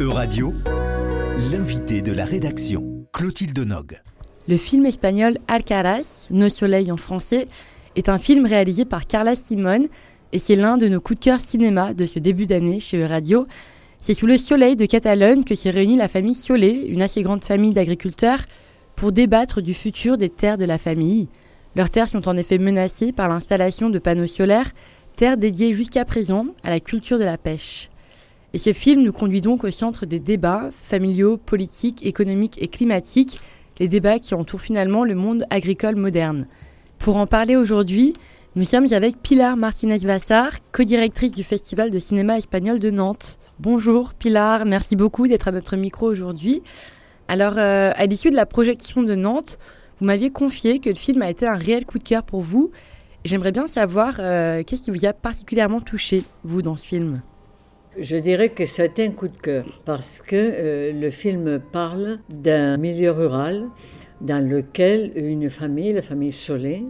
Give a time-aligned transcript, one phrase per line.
[0.00, 0.54] Euradio,
[1.52, 4.00] l'invité de la rédaction, Clotilde Nog.
[4.48, 7.48] Le film espagnol Alcaraz, Nos soleils en français,
[7.96, 9.88] est un film réalisé par Carla Simone
[10.32, 13.44] et c'est l'un de nos coups de cœur cinéma de ce début d'année chez Euradio.
[13.98, 17.44] C'est sous le soleil de Catalogne que s'est réunie la famille Solé, une assez grande
[17.44, 18.40] famille d'agriculteurs,
[18.96, 21.28] pour débattre du futur des terres de la famille.
[21.76, 24.70] Leurs terres sont en effet menacées par l'installation de panneaux solaires,
[25.16, 27.90] terres dédiées jusqu'à présent à la culture de la pêche.
[28.52, 33.40] Et ce film nous conduit donc au centre des débats familiaux, politiques, économiques et climatiques,
[33.78, 36.46] les débats qui entourent finalement le monde agricole moderne.
[36.98, 38.14] Pour en parler aujourd'hui,
[38.56, 43.38] nous sommes avec Pilar Martinez-Vassar, co-directrice du Festival de cinéma espagnol de Nantes.
[43.60, 46.62] Bonjour Pilar, merci beaucoup d'être à notre micro aujourd'hui.
[47.28, 49.58] Alors, euh, à l'issue de la projection de Nantes,
[49.98, 52.72] vous m'aviez confié que le film a été un réel coup de cœur pour vous.
[53.24, 57.22] J'aimerais bien savoir euh, qu'est-ce qui vous a particulièrement touché, vous, dans ce film?
[58.00, 62.78] Je dirais que c'était un coup de cœur parce que euh, le film parle d'un
[62.78, 63.68] milieu rural
[64.22, 66.82] dans lequel une famille, la famille Solé,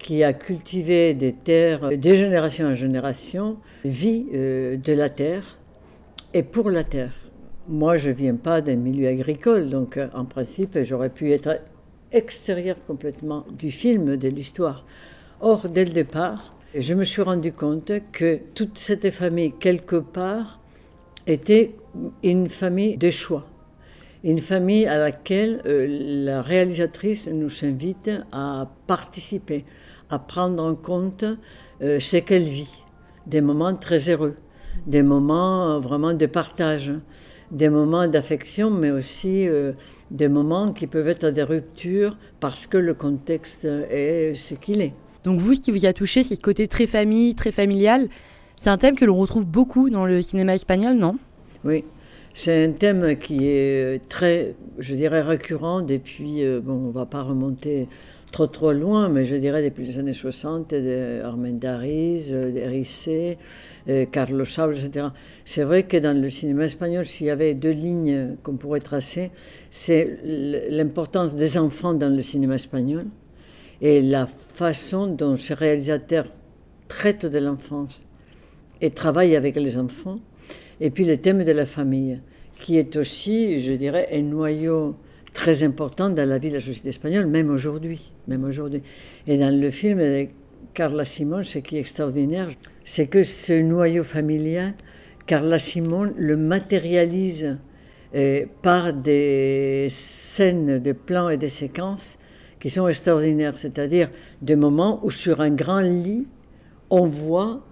[0.00, 5.58] qui a cultivé des terres de génération en génération, vit euh, de la terre
[6.34, 7.14] et pour la terre.
[7.68, 11.60] Moi, je viens pas d'un milieu agricole, donc euh, en principe, j'aurais pu être
[12.10, 14.84] extérieur complètement du film, de l'histoire.
[15.40, 20.60] Or, dès le départ, je me suis rendu compte que toute cette famille, quelque part,
[21.26, 21.74] était
[22.22, 23.46] une famille de choix.
[24.22, 25.86] Une famille à laquelle euh,
[26.24, 29.64] la réalisatrice nous invite à participer,
[30.10, 31.24] à prendre en compte
[31.80, 32.84] euh, ce qu'elle vit.
[33.26, 34.34] Des moments très heureux,
[34.86, 36.92] des moments euh, vraiment de partage,
[37.50, 39.48] des moments d'affection, mais aussi
[40.10, 44.92] des moments qui peuvent être des ruptures parce que le contexte est ce qu'il est.
[45.24, 48.08] Donc vous, ce qui vous a touché, c'est ce côté très famille, très familial.
[48.56, 51.18] C'est un thème que l'on retrouve beaucoup dans le cinéma espagnol, non?
[51.64, 51.84] Oui,
[52.32, 57.22] c'est un thème qui est très, je dirais, récurrent depuis, euh, bon, on va pas
[57.22, 57.88] remonter
[58.30, 63.38] trop trop loin, mais je dirais depuis les années 60, de Armendariz, d'Ericé,
[63.88, 65.06] euh, Carlos Sables, etc.
[65.44, 69.30] C'est vrai que dans le cinéma espagnol, s'il y avait deux lignes qu'on pourrait tracer,
[69.70, 70.18] c'est
[70.70, 73.06] l'importance des enfants dans le cinéma espagnol
[73.80, 76.26] et la façon dont ce réalisateur
[76.88, 78.06] traite de l'enfance
[78.80, 80.20] et travaille avec les enfants,
[80.80, 82.20] et puis le thème de la famille,
[82.60, 84.96] qui est aussi, je dirais, un noyau
[85.32, 88.12] très important dans la vie de la société espagnole, même aujourd'hui.
[89.26, 90.26] Et dans le film de
[90.74, 92.48] Carla Simon, ce qui est extraordinaire,
[92.84, 94.74] c'est que ce noyau familial,
[95.26, 97.58] Carla Simon le matérialise
[98.14, 102.18] euh, par des scènes de plans et des séquences
[102.60, 104.10] qui sont extraordinaires, c'est-à-dire
[104.42, 106.26] des moments où sur un grand lit,
[106.90, 107.64] on voit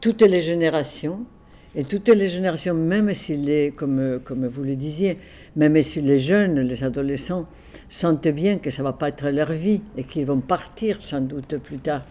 [0.00, 1.26] toutes les générations,
[1.74, 5.18] et toutes les générations, même si les, comme, comme vous le disiez,
[5.56, 7.46] même si les jeunes, les adolescents
[7.88, 11.58] sentent bien que ça va pas être leur vie et qu'ils vont partir sans doute
[11.58, 12.06] plus tard,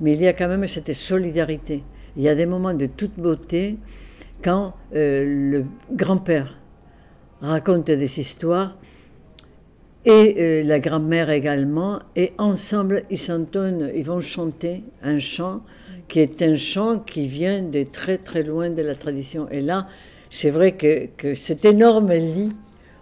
[0.00, 1.84] mais il y a quand même cette solidarité.
[2.16, 3.78] Il y a des moments de toute beauté
[4.42, 6.58] quand euh, le grand-père
[7.40, 8.76] raconte des histoires
[10.06, 11.98] et euh, la grand-mère également.
[12.14, 15.62] Et ensemble, ils s'entonnent, ils vont chanter un chant
[16.08, 19.48] qui est un chant qui vient de très très loin de la tradition.
[19.50, 19.88] Et là,
[20.30, 22.52] c'est vrai que, cet énorme lit,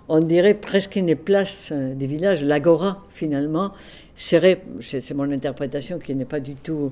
[0.09, 3.73] on dirait presque une place euh, du village, l'agora finalement,
[4.17, 6.91] serait, c'est mon interprétation qui n'est pas du tout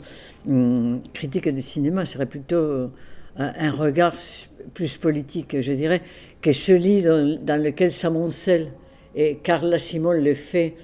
[0.49, 2.89] hum, critique de cinéma, serait plutôt euh,
[3.37, 4.15] un regard
[4.75, 6.03] plus politique, je dirais,
[6.43, 8.73] que ce lit dans, dans lequel s'amoncelle
[9.15, 10.75] et Carla Simon le fait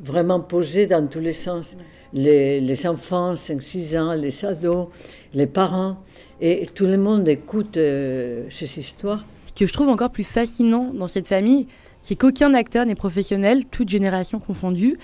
[0.00, 1.76] vraiment poser dans tous les sens.
[2.14, 4.88] Les, enfants, 5-6 ans, les ados,
[5.34, 5.98] les parents,
[6.40, 9.26] et tout le monde écoute euh, ces histoires.
[9.46, 11.66] Ce que je trouve encore plus fascinant dans cette famille,
[12.00, 14.96] c'est qu'aucun acteur n'est professionnel, toute génération confondue.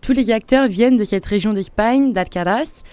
[0.00, 2.84] Tous les acteurs viennent de cette région d'Espagne, d'Alcaraz,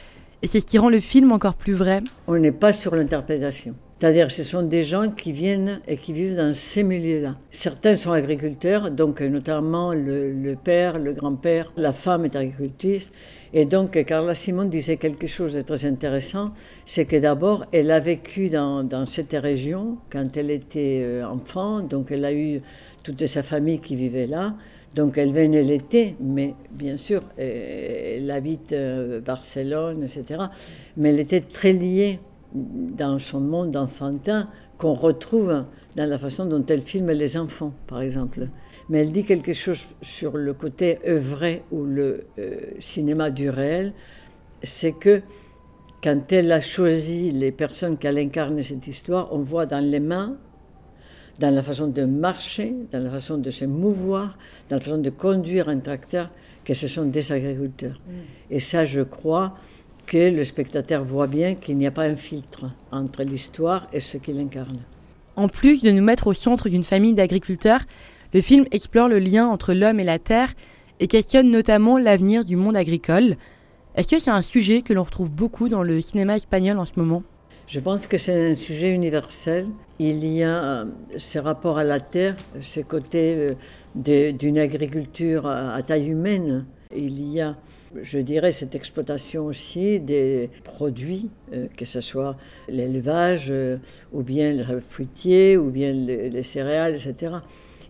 [0.41, 2.01] et c'est ce qui rend le film encore plus vrai.
[2.27, 3.75] On n'est pas sur l'interprétation.
[4.03, 7.37] C'est-à-dire ce sont des gens qui viennent et qui vivent dans ces milieux-là.
[7.49, 13.13] Certains sont agriculteurs, donc notamment le, père, le grand-père, la femme est agricultrice.
[13.53, 16.51] Et donc Carla Simon disait quelque chose de très intéressant,
[16.85, 22.11] c'est que d'abord elle a vécu dans, cette région quand elle était euh, enfant, donc
[22.11, 22.59] elle a eu
[23.03, 24.53] toute sa famille qui vivait là.
[24.95, 30.41] Donc elle venait l'été, mais bien sûr, euh, elle habite euh, Barcelone, etc.
[30.97, 32.19] Mais elle était très liée
[32.53, 35.65] dans son monde enfantin qu'on retrouve
[35.95, 38.47] dans la façon dont elle filme les enfants, par exemple.
[38.89, 43.93] Mais elle dit quelque chose sur le côté œuvré ou le euh, cinéma du réel,
[44.61, 45.21] c'est que
[46.03, 50.37] quand elle a choisi les personnes qu'elle incarne cette histoire, on voit dans les mains,
[51.39, 54.37] dans la façon de marcher, dans la façon de se mouvoir,
[54.69, 56.29] dans la façon de conduire un tracteur,
[56.65, 58.01] que ce sont des agriculteurs.
[58.05, 58.11] Mm.
[58.51, 59.55] Et ça, je crois
[60.13, 64.17] que le spectateur voit bien qu'il n'y a pas un filtre entre l'histoire et ce
[64.17, 64.77] qu'il incarne.
[65.35, 67.81] En plus de nous mettre au centre d'une famille d'agriculteurs,
[68.31, 70.53] le film explore le lien entre l'homme et la terre
[70.99, 73.37] et questionne notamment l'avenir du monde agricole.
[73.95, 76.93] Est-ce que c'est un sujet que l'on retrouve beaucoup dans le cinéma espagnol en ce
[76.97, 77.23] moment?
[77.65, 79.65] Je pense que c'est un sujet universel.
[79.97, 80.85] Il y a euh,
[81.17, 83.55] ce rapport à la terre, ce côté
[83.95, 86.65] euh, d'une agriculture à taille humaine.
[86.95, 87.55] Il y a
[88.01, 92.35] je dirais, cette exploitation aussi des produits, euh, que ce soit
[92.67, 93.53] l'élevage,
[94.11, 97.37] ou bien le fruitier, ou bien les céréales, etc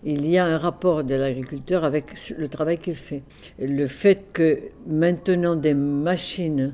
[0.06, 3.24] il y a un rapport de l'agriculteur avec le travail qu'il fait.
[3.60, 6.74] Le fait que maintenant des machines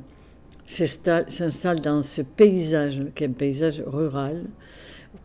[0.65, 4.43] s'installent dans ce paysage, qui est un paysage rural,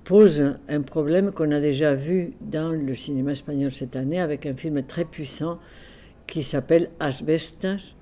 [0.04, 4.54] pose un problème qu'on a déjà vu dans le cinéma espagnol cette année avec un
[4.54, 5.58] film très puissant
[6.34, 7.94] qui s'appelle Asbestas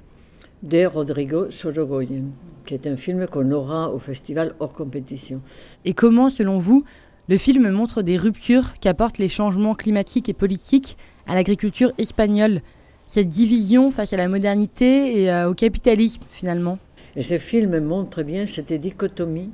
[0.63, 2.31] de Rodrigo Sorogoyen,
[2.65, 5.43] qui est un film qu'on aura au festival hors compétition.
[5.85, 6.83] Et comment, selon vous,
[7.29, 10.97] le film montre des ruptures qu'apportent les changements climatiques et politiques
[11.27, 12.63] à l'agriculture espagnole,
[13.07, 16.79] cette division face à la modernité et euh, au capitalisme finalement?
[17.17, 19.51] Et ce film montre bien cette dichotomie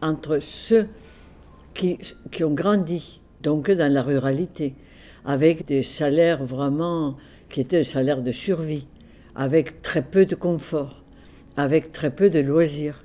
[0.00, 0.88] entre ceux
[1.74, 1.98] qui,
[2.30, 4.72] qui ont grandi, donc dans la ruralité,
[5.26, 7.18] avec des salaires vraiment
[7.52, 8.88] qui étaient des salaires de survie,
[9.36, 11.04] avec très peu de confort,
[11.56, 13.04] avec très peu de loisirs,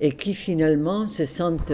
[0.00, 1.72] et qui finalement se sentent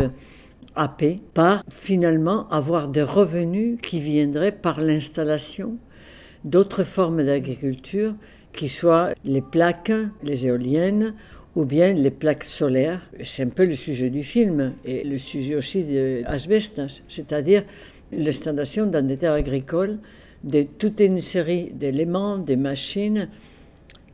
[0.75, 5.77] happé par finalement avoir des revenus qui viendraient par l'installation
[6.45, 8.15] d'autres formes d'agriculture,
[8.53, 9.93] qui soient les plaques,
[10.23, 11.15] les éoliennes
[11.55, 13.11] ou bien les plaques solaires.
[13.23, 17.65] C'est un peu le sujet du film et le sujet aussi de Asbestas, c'est-à-dire
[18.13, 19.99] l'installation dans des terres agricoles
[20.45, 23.29] de toute une série d'éléments, des machines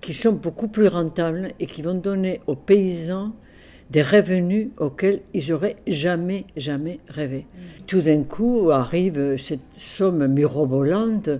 [0.00, 3.32] qui sont beaucoup plus rentables et qui vont donner aux paysans
[3.90, 7.46] des revenus auxquels ils n'auraient jamais, jamais rêvé.
[7.88, 11.30] Tout d'un coup arrive cette somme mirobolante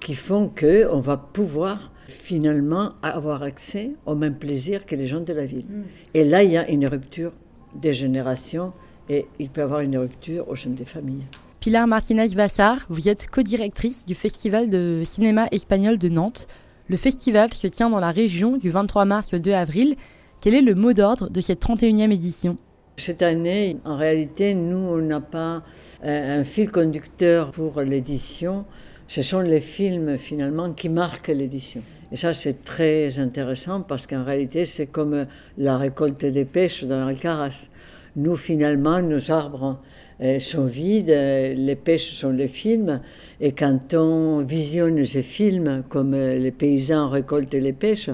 [0.00, 5.32] qui font qu'on va pouvoir finalement avoir accès au même plaisir que les gens de
[5.34, 5.66] la ville.
[5.68, 5.82] Mm.
[6.14, 7.32] Et là, il y a une rupture
[7.74, 8.72] des générations
[9.08, 11.26] et il peut y avoir une rupture au sein des familles.
[11.60, 16.46] Pilar Martinez-Vassar, vous êtes co-directrice du Festival de cinéma espagnol de Nantes.
[16.88, 19.96] Le festival se tient dans la région du 23 mars au 2 avril
[20.40, 22.56] quel est le mot d'ordre de cette 31e édition?
[22.96, 25.62] Cette année, en réalité, nous, on n'a pas
[26.02, 28.64] euh, un fil conducteur pour l'édition.
[29.06, 31.82] Ce sont les films, finalement, qui marquent l'édition.
[32.10, 35.26] Et ça, c'est très intéressant parce qu'en réalité, c'est comme
[35.58, 37.68] la récolte des pêches dans Alcaraz.
[38.16, 39.80] Nous, finalement, nos arbres
[40.20, 43.00] euh, sont vides, euh, les pêches sont les films.
[43.40, 48.10] Et quand on visionne ces films, comme les paysans récoltent les pêches,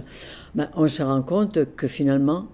[0.55, 2.49] ben, on se rend compte que finalement,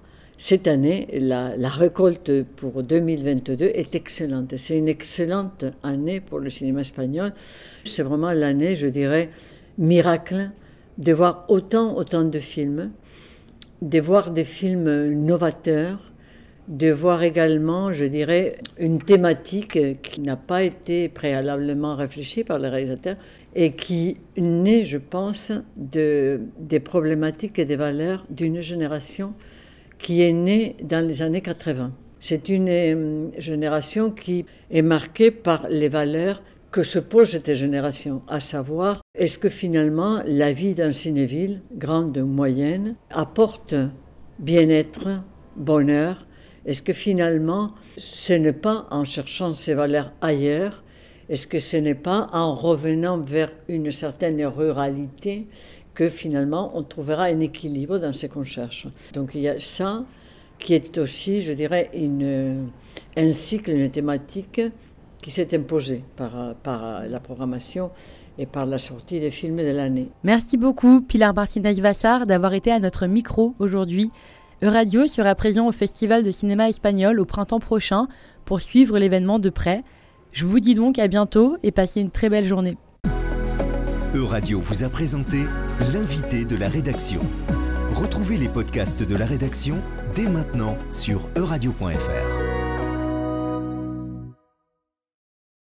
[0.44, 4.54] cette année, la, récolte pour 2022 est excellente.
[4.56, 7.32] C'est une excellente année pour le cinéma espagnol.
[7.84, 9.30] C'est vraiment l'année, je dirais,
[9.78, 10.50] miracle
[10.98, 12.90] de voir autant, autant de films,
[13.82, 16.11] de voir des films novateurs,
[16.68, 22.68] de voir également, je dirais, une thématique qui n'a pas été préalablement réfléchie par les
[22.68, 23.16] réalisateurs
[23.54, 29.34] et qui naît, je pense, de, des problématiques et des valeurs d'une génération
[29.98, 31.92] qui est née dans les années 80.
[32.20, 38.22] C'est une euh, génération qui est marquée par les valeurs que se pose cette génération,
[38.28, 43.74] à savoir, est-ce que finalement la vie dans une ville, grande ou moyenne, apporte
[44.38, 45.22] bien-être,
[45.56, 46.26] bonheur
[46.66, 50.82] Est-ce que finalement, ce n'est pas en cherchant ces valeurs ailleurs
[51.32, 55.46] est-ce que ce n'est pas en revenant vers une certaine ruralité
[55.94, 58.86] que finalement on trouvera un équilibre dans ce qu'on cherche?
[59.14, 60.04] Donc il y a ça
[60.58, 61.90] qui est aussi, je dirais,
[63.16, 64.60] un cycle, une thématique
[65.22, 67.90] qui s'est imposé par, la programmation
[68.36, 70.08] et par la sortie des films de l'année.
[70.24, 74.10] Merci beaucoup Pilar Martinez-Vassar d'avoir été à notre micro aujourd'hui.
[74.64, 78.06] Euradio sera présent au Festival de cinéma espagnol au printemps prochain
[78.44, 79.82] pour suivre l'événement de près.
[80.30, 82.76] Je vous dis donc à bientôt et passez une très belle journée.
[84.14, 85.38] Euradio vous a présenté
[85.92, 87.22] l'invité de la rédaction.
[87.90, 89.78] Retrouvez les podcasts de la rédaction
[90.14, 92.41] dès maintenant sur euradio.fr.